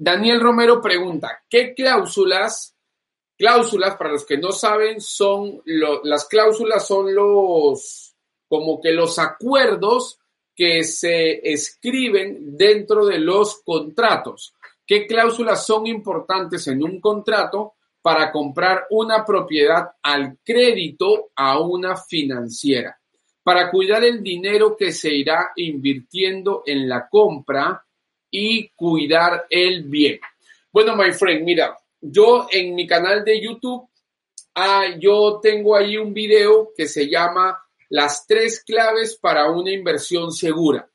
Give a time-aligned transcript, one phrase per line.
[0.00, 2.76] Daniel Romero pregunta, ¿qué cláusulas,
[3.36, 8.14] cláusulas para los que no saben, son las cláusulas son los,
[8.48, 10.20] como que los acuerdos
[10.54, 14.54] que se escriben dentro de los contratos?
[14.86, 21.96] ¿Qué cláusulas son importantes en un contrato para comprar una propiedad al crédito a una
[21.96, 22.98] financiera?
[23.48, 27.82] Para cuidar el dinero que se irá invirtiendo en la compra
[28.30, 30.20] y cuidar el bien.
[30.70, 33.88] Bueno, my friend, mira, yo en mi canal de YouTube,
[34.54, 40.30] ah, yo tengo ahí un video que se llama Las tres claves para una inversión
[40.30, 40.86] segura.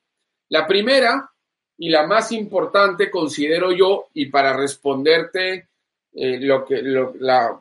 [0.50, 1.32] La primera
[1.80, 5.70] y la más importante, considero yo, y para responderte
[6.14, 6.84] eh, lo que,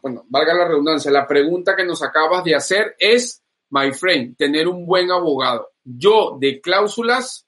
[0.02, 3.41] bueno, valga la redundancia, la pregunta que nos acabas de hacer es,
[3.72, 5.68] my friend, tener un buen abogado.
[5.82, 7.46] Yo de cláusulas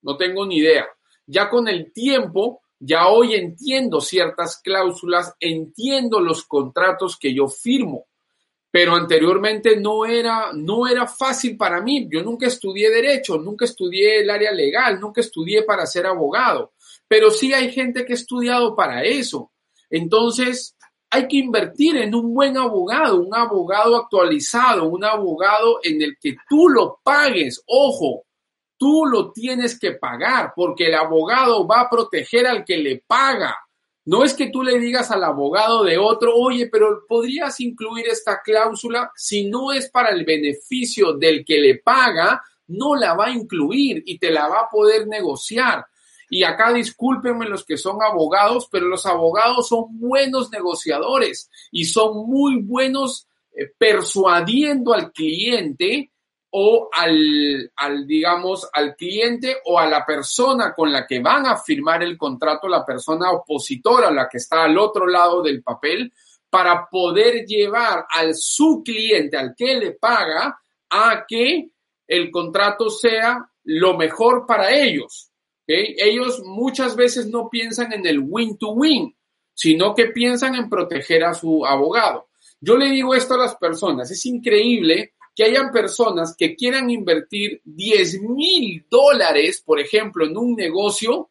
[0.00, 0.86] no tengo ni idea
[1.26, 8.06] ya con el tiempo, ya hoy entiendo ciertas cláusulas, entiendo los contratos que yo firmo,
[8.70, 12.08] pero anteriormente no era, no era fácil para mí.
[12.10, 16.72] Yo nunca estudié derecho, nunca estudié el área legal, nunca estudié para ser abogado,
[17.08, 19.50] pero sí hay gente que ha estudiado para eso.
[19.88, 20.75] Entonces,
[21.10, 26.36] hay que invertir en un buen abogado, un abogado actualizado, un abogado en el que
[26.48, 27.62] tú lo pagues.
[27.66, 28.26] Ojo,
[28.78, 33.56] Tú lo tienes que pagar porque el abogado va a proteger al que le paga.
[34.04, 38.42] No es que tú le digas al abogado de otro, oye, pero podrías incluir esta
[38.42, 39.10] cláusula.
[39.16, 44.02] Si no es para el beneficio del que le paga, no la va a incluir
[44.06, 45.86] y te la va a poder negociar.
[46.28, 52.26] Y acá discúlpenme los que son abogados, pero los abogados son buenos negociadores y son
[52.28, 56.10] muy buenos eh, persuadiendo al cliente
[56.50, 61.56] o al, al, digamos, al cliente o a la persona con la que van a
[61.56, 66.12] firmar el contrato, la persona opositora, la que está al otro lado del papel,
[66.48, 71.68] para poder llevar al su cliente, al que le paga, a que
[72.06, 75.30] el contrato sea lo mejor para ellos.
[75.66, 79.16] Ellos muchas veces no piensan en el win-to-win,
[79.52, 82.28] sino que piensan en proteger a su abogado.
[82.60, 87.60] Yo le digo esto a las personas, es increíble que hayan personas que quieran invertir
[87.64, 91.30] 10 mil dólares, por ejemplo, en un negocio,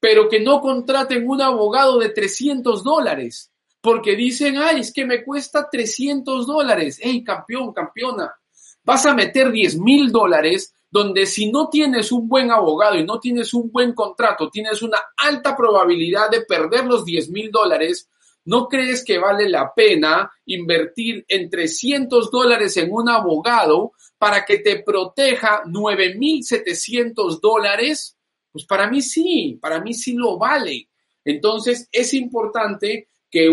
[0.00, 3.52] pero que no contraten un abogado de 300 dólares,
[3.82, 6.98] porque dicen, ay, es que me cuesta 300 dólares.
[7.02, 8.34] Hey, campeón, campeona,
[8.82, 13.18] vas a meter 10 mil dólares donde si no tienes un buen abogado y no
[13.20, 18.08] tienes un buen contrato, tienes una alta probabilidad de perder los 10 mil dólares
[18.46, 24.58] ¿No crees que vale la pena invertir en 300 dólares en un abogado para que
[24.58, 28.16] te proteja 9.700 dólares?
[28.52, 30.88] Pues para mí sí, para mí sí lo vale.
[31.24, 33.48] Entonces es importante que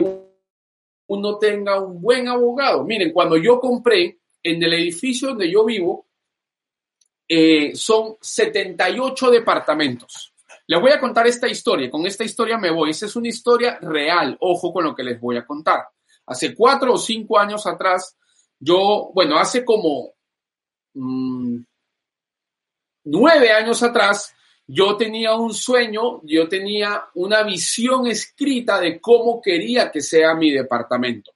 [1.07, 2.83] uno tenga un buen abogado.
[2.83, 6.05] Miren, cuando yo compré en el edificio donde yo vivo,
[7.35, 10.33] eh, son 78 departamentos.
[10.67, 11.89] Les voy a contar esta historia.
[11.89, 12.91] Con esta historia me voy.
[12.91, 14.37] Esta es una historia real.
[14.39, 15.87] Ojo con lo que les voy a contar.
[16.25, 18.17] Hace cuatro o cinco años atrás,
[18.59, 20.13] yo, bueno, hace como
[20.93, 21.57] mm,
[23.05, 24.33] nueve años atrás,
[24.65, 30.51] yo tenía un sueño, yo tenía una visión escrita de cómo quería que sea mi
[30.51, 31.31] departamento.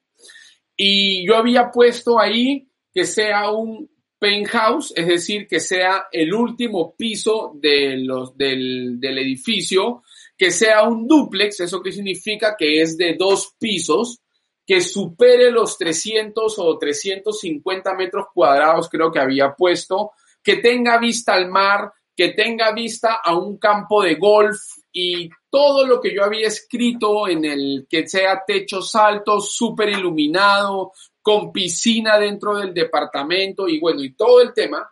[0.75, 3.89] Y yo había puesto ahí que sea un
[4.19, 10.03] penthouse, es decir, que sea el último piso de los, del, del edificio,
[10.37, 14.21] que sea un duplex, eso que significa que es de dos pisos,
[14.65, 20.11] que supere los 300 o 350 metros cuadrados, creo que había puesto,
[20.43, 24.57] que tenga vista al mar, que tenga vista a un campo de golf
[24.91, 30.91] y todo lo que yo había escrito en el que sea techos altos, súper iluminado,
[31.27, 34.89] con piscina dentro del departamento y bueno, y todo el tema,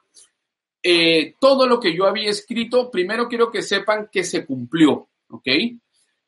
[0.83, 5.47] eh, todo lo que yo había escrito, primero quiero que sepan que se cumplió, ¿ok?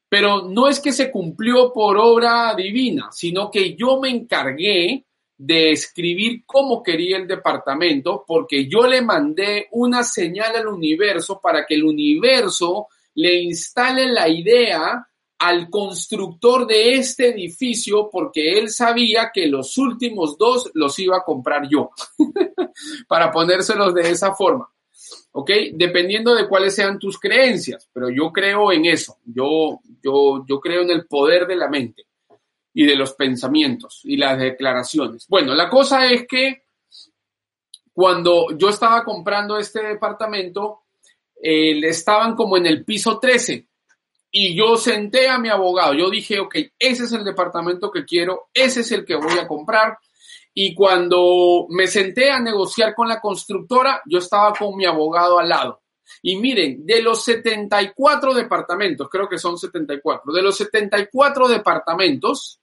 [0.08, 5.04] Pero no es que se cumplió por obra divina, sino que yo me encargué
[5.38, 11.66] de escribir cómo quería el departamento, porque yo le mandé una señal al universo para
[11.66, 15.06] que el universo le instale la idea
[15.40, 21.24] al constructor de este edificio porque él sabía que los últimos dos los iba a
[21.24, 21.92] comprar yo,
[23.08, 24.70] para ponérselos de esa forma.
[25.32, 25.52] ¿Ok?
[25.74, 30.82] Dependiendo de cuáles sean tus creencias, pero yo creo en eso, yo, yo, yo creo
[30.82, 32.08] en el poder de la mente
[32.74, 35.28] y de los pensamientos y las declaraciones.
[35.28, 36.64] Bueno, la cosa es que
[37.94, 40.82] cuando yo estaba comprando este departamento,
[41.42, 43.67] eh, estaban como en el piso 13
[44.40, 45.96] y yo senté a mi abogado.
[45.96, 49.48] Yo dije, ok, ese es el departamento que quiero, ese es el que voy a
[49.48, 49.98] comprar.
[50.54, 55.50] Y cuando me senté a negociar con la constructora, yo estaba con mi abogado al
[55.50, 55.82] lado.
[56.22, 62.60] Y miren, de los 74 departamentos, creo que son 74, de los 74 departamentos,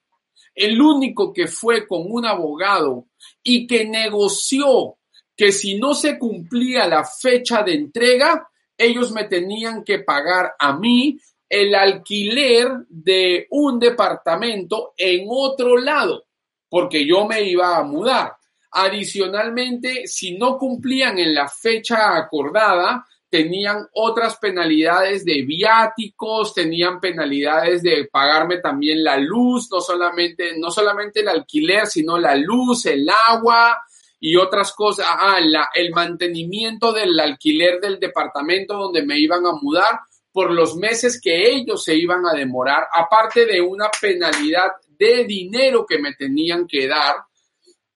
[0.55, 3.07] el único que fue con un abogado
[3.43, 4.95] y que negoció
[5.35, 8.47] que si no se cumplía la fecha de entrega,
[8.77, 11.19] ellos me tenían que pagar a mí
[11.55, 16.25] el alquiler de un departamento en otro lado,
[16.67, 18.33] porque yo me iba a mudar.
[18.71, 27.81] Adicionalmente, si no cumplían en la fecha acordada, tenían otras penalidades de viáticos, tenían penalidades
[27.83, 33.07] de pagarme también la luz, no solamente, no solamente el alquiler, sino la luz, el
[33.29, 33.81] agua
[34.19, 35.39] y otras cosas, ah,
[35.73, 40.01] el mantenimiento del alquiler del departamento donde me iban a mudar
[40.35, 45.85] por los meses que ellos se iban a demorar, aparte de una penalidad de dinero
[45.85, 47.15] que me tenían que dar.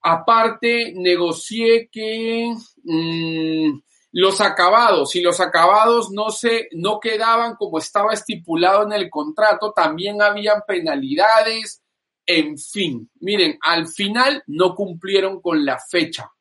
[0.02, 2.50] Aparte, negocié que...
[2.84, 3.80] Mm,
[4.12, 9.72] los acabados, si los acabados no se, no quedaban como estaba estipulado en el contrato,
[9.72, 11.84] también habían penalidades,
[12.26, 13.12] en fin.
[13.20, 16.32] Miren, al final no cumplieron con la fecha.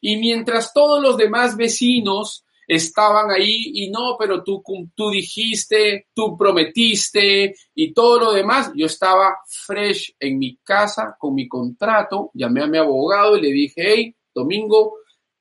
[0.00, 4.62] Y mientras todos los demás vecinos estaban ahí y no, pero tú,
[4.94, 11.34] tú dijiste, tú prometiste y todo lo demás, yo estaba fresh en mi casa con
[11.34, 14.94] mi contrato, llamé a mi abogado y le dije, hey, Domingo,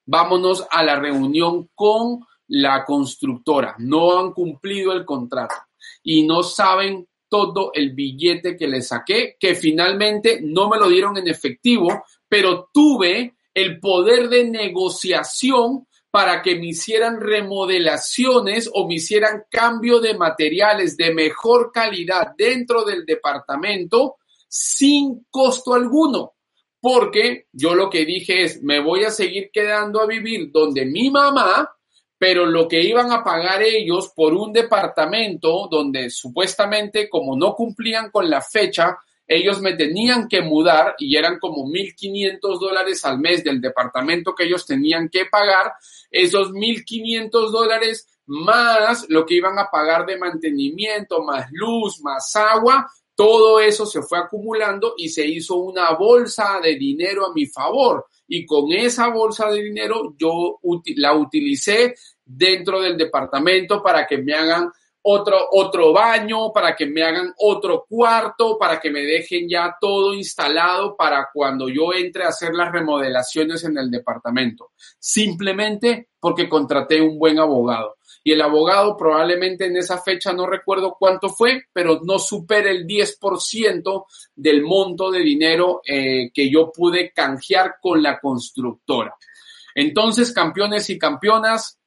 [0.05, 3.75] vámonos a la reunión con la constructora.
[3.79, 5.55] No han cumplido el contrato
[6.03, 11.17] y no saben todo el billete que le saqué, que finalmente no me lo dieron
[11.17, 18.93] en efectivo, pero tuve el poder de negociación para que me hicieran remodelaciones o me
[18.93, 24.17] hicieran cambio de materiales de mejor calidad dentro del departamento
[24.47, 26.33] sin costo alguno.
[26.79, 31.09] Porque yo lo que dije es, me voy a seguir quedando a vivir donde mi
[31.09, 31.75] mamá,
[32.15, 38.11] pero lo que iban a pagar ellos por un departamento donde supuestamente como no cumplían
[38.11, 38.99] con la fecha,
[39.35, 44.45] ellos me tenían que mudar y eran como 1.500 dólares al mes del departamento que
[44.45, 45.73] ellos tenían que pagar,
[46.11, 52.89] esos 1.500 dólares más lo que iban a pagar de mantenimiento, más luz, más agua,
[53.15, 58.07] todo eso se fue acumulando y se hizo una bolsa de dinero a mi favor.
[58.27, 60.59] Y con esa bolsa de dinero yo
[60.95, 61.93] la utilicé
[62.25, 64.71] dentro del departamento para que me hagan
[65.03, 70.13] otro, otro baño, para que me hagan otro cuarto, para que me dejen ya todo
[70.13, 74.71] instalado para cuando yo entre a hacer las remodelaciones en el departamento.
[74.99, 80.95] Simplemente porque contraté un buen abogado y el abogado probablemente en esa fecha no recuerdo
[80.97, 87.11] cuánto fue, pero no supera el 10% del monto de dinero eh, que yo pude
[87.11, 89.15] canjear con la constructora.
[89.75, 91.79] Entonces, campeones y campeonas,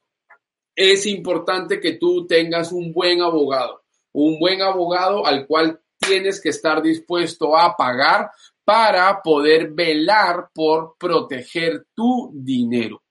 [0.77, 3.81] es importante que tú tengas un buen abogado,
[4.13, 8.29] un buen abogado al cual tienes que estar dispuesto a pagar
[8.63, 13.01] para poder velar por proteger tu dinero.